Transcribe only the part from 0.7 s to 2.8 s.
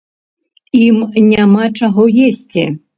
Ім няма чаго есці.